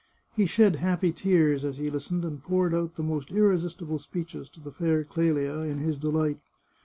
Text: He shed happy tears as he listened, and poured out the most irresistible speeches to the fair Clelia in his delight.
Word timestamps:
He 0.35 0.47
shed 0.47 0.77
happy 0.77 1.11
tears 1.11 1.63
as 1.63 1.77
he 1.77 1.91
listened, 1.91 2.25
and 2.25 2.41
poured 2.41 2.73
out 2.73 2.95
the 2.95 3.03
most 3.03 3.29
irresistible 3.29 3.99
speeches 3.99 4.49
to 4.49 4.59
the 4.59 4.71
fair 4.71 5.03
Clelia 5.03 5.59
in 5.59 5.77
his 5.77 5.99
delight. 5.99 6.39